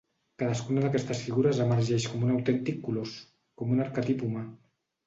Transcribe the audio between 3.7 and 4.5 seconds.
un arquetip humà.